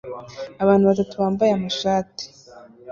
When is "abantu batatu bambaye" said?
0.63-1.51